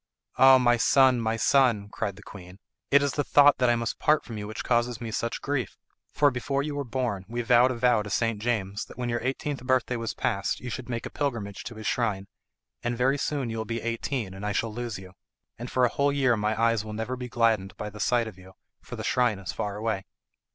"Ah, 0.39 0.57
my 0.57 0.77
son, 0.77 1.21
my 1.21 1.35
son," 1.37 1.87
cried 1.87 2.15
the 2.15 2.23
queen, 2.23 2.57
"it 2.89 3.03
is 3.03 3.11
the 3.11 3.23
thought 3.23 3.59
that 3.59 3.69
I 3.69 3.75
must 3.75 3.99
part 3.99 4.25
from 4.25 4.35
you 4.35 4.47
which 4.47 4.63
causes 4.63 4.99
me 4.99 5.11
such 5.11 5.41
grief; 5.43 5.77
for 6.11 6.31
before 6.31 6.63
you 6.63 6.73
were 6.73 6.83
born 6.83 7.23
we 7.27 7.43
vowed 7.43 7.69
a 7.69 7.75
vow 7.75 8.01
to 8.01 8.09
St. 8.09 8.39
James 8.41 8.85
that 8.85 8.97
when 8.97 9.09
your 9.09 9.19
eighteenth 9.21 9.63
birthday 9.63 9.95
was 9.97 10.15
passed 10.15 10.59
you 10.59 10.71
should 10.71 10.89
make 10.89 11.05
a 11.05 11.11
pilgrimage 11.11 11.63
to 11.65 11.75
his 11.75 11.85
shrine, 11.85 12.25
and 12.83 12.97
very 12.97 13.19
soon 13.19 13.51
you 13.51 13.59
will 13.59 13.63
be 13.63 13.79
eighteen, 13.79 14.33
and 14.33 14.43
I 14.43 14.53
shall 14.53 14.73
lose 14.73 14.97
you. 14.97 15.13
And 15.59 15.69
for 15.69 15.85
a 15.85 15.89
whole 15.89 16.11
year 16.11 16.35
my 16.35 16.59
eyes 16.59 16.83
will 16.83 16.93
never 16.93 17.15
be 17.15 17.29
gladdened 17.29 17.77
by 17.77 17.91
the 17.91 17.99
sight 17.99 18.27
of 18.27 18.39
you, 18.39 18.53
for 18.81 18.95
the 18.95 19.03
shrine 19.03 19.37
is 19.37 19.51
far 19.53 19.75
away." 19.77 20.05